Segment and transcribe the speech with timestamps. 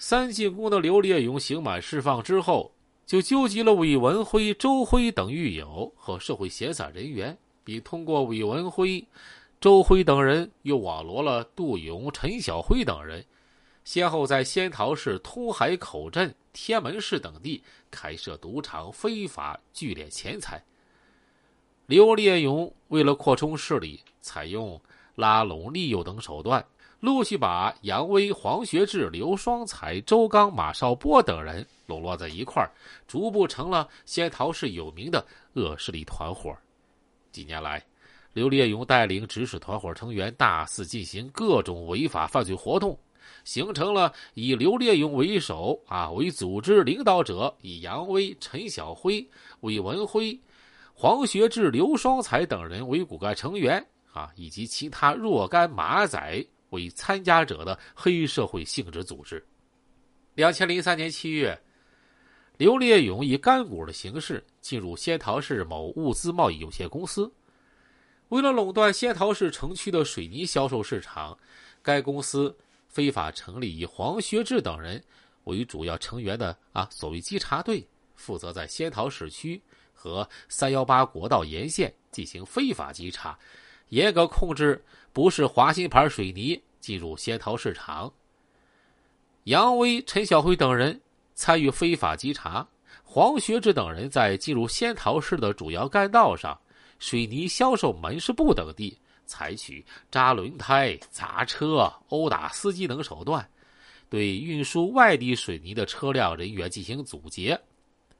[0.00, 2.72] 三进宫的刘烈勇刑满释放之后，
[3.04, 9.04] 就纠集了韦文辉、周辉等狱友和社会闲散人员，并通过韦文辉、
[9.60, 13.24] 周辉等人，又网罗了杜勇、陈小辉等人，
[13.82, 17.60] 先后在仙桃市通海口镇、天门市等地
[17.90, 20.62] 开设赌场，非法聚敛钱财。
[21.86, 24.80] 刘烈勇为了扩充势力，采用
[25.16, 26.64] 拉拢、利诱等手段。
[27.00, 32.68] 陆续把杨威、黄学志、刘双才、周刚、马少波等人笼络在一块儿，
[33.06, 36.52] 逐步成了仙桃市有名的恶势力团伙。
[37.30, 37.80] 几年来，
[38.32, 42.98] 刘烈勇带领指使团伙成员大肆进行各种违法犯罪活动，
[43.44, 49.24] 形成了以刘烈勇为首啊为组织领导者，以杨威、陈小辉、
[49.60, 50.36] 韦文辉、
[50.94, 56.44] 黄学志、刘双才等人为骨干成员啊，以及其他若干马仔。
[56.70, 59.44] 为参加者的黑社会性质组织。
[60.34, 61.60] 两千零三年七月，
[62.56, 67.32] 刘烈勇以干股的形式进入仙桃市某物资贸易有限公司。
[68.28, 71.36] 为了垄断仙桃市城区的水泥销售市场，
[71.82, 72.54] 该公司
[72.86, 75.02] 非法成立以黄学志等人
[75.44, 79.60] 为主要成员的啊所谓稽查队，负责在仙桃市区
[79.94, 83.38] 和三幺八国道沿线进行非法稽查。
[83.88, 88.12] 严格控制不是华新牌水泥进入仙桃市场。
[89.44, 91.00] 杨威、陈小辉等人
[91.34, 92.66] 参与非法稽查，
[93.02, 96.58] 黄学志等人在进入仙桃市的主要干道上、
[96.98, 103.48] 水泥销售门市部等地，采取扎轮胎、砸车、殴打司机等手段，
[104.10, 107.58] 对运输外地水泥的车辆人员进行阻截。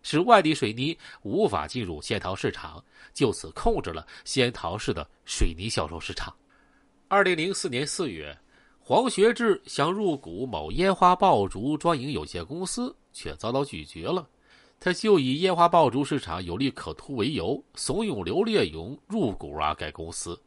[0.03, 2.83] 使外地水泥无法进入仙桃市场，
[3.13, 6.35] 就此控制了仙桃市的水泥销售市场。
[7.09, 8.37] 二零零四年四月，
[8.81, 14.29] 黄学志想入股某烟花爆竹专营有限公司，却遭到拒绝了。
[14.81, 20.41] 他就以烟花爆竹市场有利可图为由，怂恿刘烈勇入股啊该公司。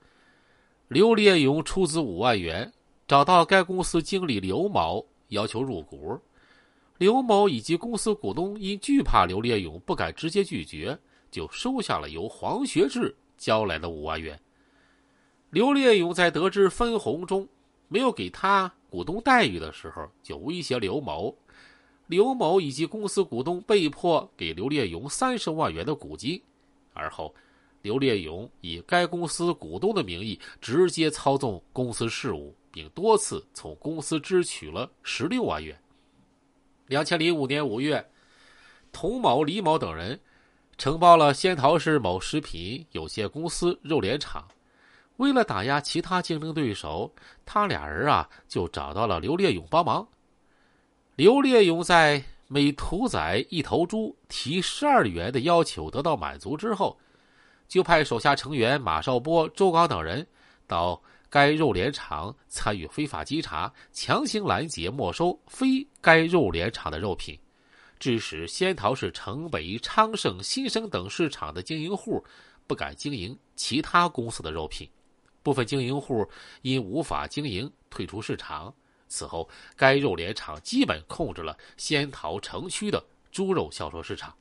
[0.87, 2.71] 刘烈勇出资五万元，
[3.07, 6.17] 找到该公司经理刘某，要求入股。
[7.01, 10.95] 刘某以及公司股东因惧怕刘烈勇不敢直接拒绝，
[11.31, 14.39] 就收下了由黄学志交来的五万元。
[15.49, 17.49] 刘烈勇在得知分红中
[17.87, 21.35] 没有给他股东待遇的时候，就威胁刘某。
[22.05, 26.39] 刘某以及公司股东被迫给刘烈勇三十万元的股金。
[26.93, 27.33] 而后，
[27.81, 35.75] 刘烈勇以该公司股东的名义直接操纵公司事务，并多次从公司支取了十六万元。
[36.91, 38.05] 两千零五年五月，
[38.91, 40.19] 童某、李某等人
[40.77, 44.45] 承包了仙桃市某食品有限公司肉联厂。
[45.15, 47.09] 为了打压其他竞争对手，
[47.45, 50.05] 他俩人啊就找到了刘烈勇帮忙。
[51.15, 56.99] 刘烈勇在每屠宰一头猪提十二元的要求得到满足之后，
[57.69, 60.27] 就派手下成员马少波、周刚等人
[60.67, 61.01] 到。
[61.31, 67.39] 该肉联厂参与非法稽查，强行拦截、没收非该肉联厂的肉品，
[67.97, 72.21] 致使仙桃市城北、昌盛、新生等市场的经营户
[72.67, 74.89] 不敢经营其他公司的肉品，
[75.41, 76.29] 部分经营户
[76.63, 78.73] 因无法经营退出市场。
[79.07, 84.35] 此后，该肉联厂基本控制了仙桃城区的猪肉销售市场。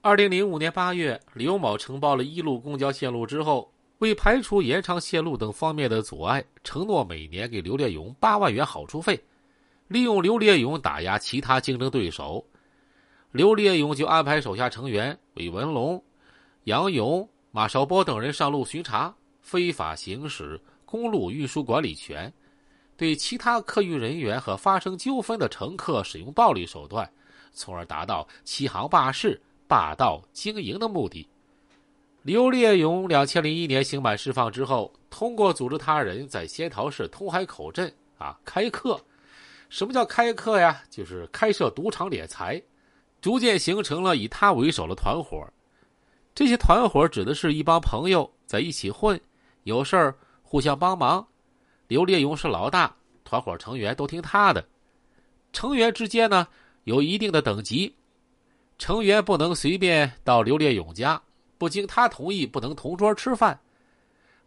[0.00, 3.73] 二零零五年八月，刘某承包了一路公交线路之后。
[3.98, 9.22] 为排除延长线路等方面的阻碍，承诺每年给刘烈勇八万元好处费，
[9.88, 12.44] 利用刘烈勇打压其他竞争对手。
[13.30, 16.02] 刘烈勇就安排手下成员韦文龙、
[16.64, 22.32] 杨勇、马少波等人上路巡查，非法行使公路运输管理权，
[22.96, 27.10] 对其他客运人员和发生纠纷的乘客使用暴力手段，
[27.52, 31.26] 从而达到欺行霸市、霸道经营的目的。
[32.24, 38.98] 刘烈勇两千零一年刑满释放之后，通过组织他人在仙桃市通海口镇啊开课，
[39.68, 40.82] 什么叫开课呀？
[40.88, 42.62] 就是开设赌场敛财，
[43.20, 45.46] 逐渐形成了以他为首的团伙。
[46.34, 49.20] 这些团伙指的是一帮朋友在一起混，
[49.64, 51.28] 有事儿互相帮忙。
[51.88, 54.66] 刘烈勇是老大，团伙成员都听他的。
[55.52, 56.48] 成员之间呢
[56.84, 57.94] 有一定的等级，
[58.78, 61.20] 成员不能随便到刘烈勇家。
[61.58, 63.58] 不经他同意，不能同桌吃饭。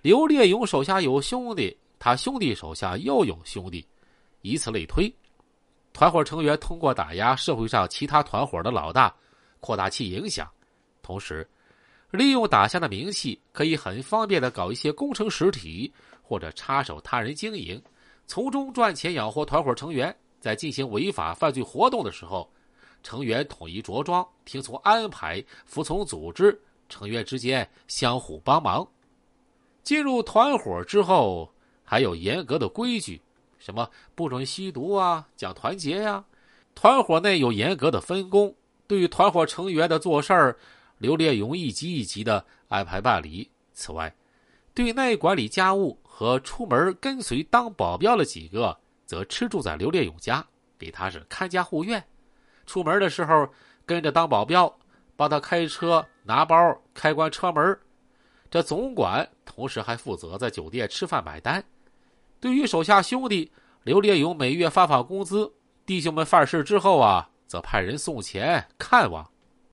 [0.01, 3.85] 刘烈勇手下有兄弟，他兄弟手下又有兄弟，
[4.41, 5.13] 以此类推。
[5.93, 9.13] 团伙成员通过打压社会上其他团伙的老大，
[9.59, 10.47] 扩大其影响，
[11.01, 11.47] 同时
[12.11, 17.81] 利用打下的名气，可以很方便的搞一些工程实体或者插手他人经营，
[18.27, 22.47] 从中赚钱养活团伙成员，在进行违法犯罪活动的时候，
[23.01, 26.57] 成员统一着装，听从安排，服从组织，
[26.89, 28.87] 成员之间相互帮忙。
[29.83, 31.49] 进入团伙之后，
[31.83, 33.21] 还有严格的规矩，
[33.57, 36.23] 什么不准吸毒啊，讲团结呀。
[36.75, 38.53] 团伙内有严格的分工，
[38.85, 40.57] 对于团伙成员的做事儿，
[40.97, 43.49] 刘烈勇一级一级的安排办理。
[43.73, 44.13] 此外，
[44.73, 50.45] 对内管理家务和出门跟随当保镖的几个，则吃住在刘烈勇家，
[50.77, 52.03] 给他是看家护院。
[52.65, 53.47] 出门的时候
[53.85, 54.71] 跟着当保镖，
[55.15, 56.55] 帮他开车、拿包、
[56.93, 57.79] 开关车门。
[58.51, 61.63] 这总管同时还负责在酒店吃饭买单。
[62.39, 63.49] 对于手下兄弟，
[63.83, 65.49] 刘烈勇每月发放工资。
[65.85, 69.25] 弟兄们犯事之后啊，则派人送钱看望。